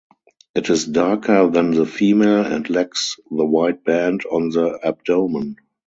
It 0.55 0.71
is 0.71 0.85
darker 0.87 1.47
than 1.51 1.75
the 1.75 1.85
female 1.85 2.43
and 2.43 2.67
lacks 2.71 3.17
the 3.29 3.45
white 3.45 3.83
band 3.83 4.21
on 4.31 4.49
the 4.49 4.79
abdomen. 4.83 5.57